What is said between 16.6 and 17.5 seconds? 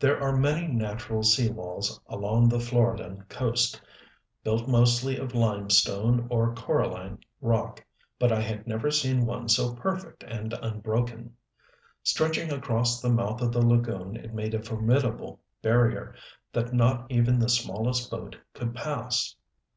not even the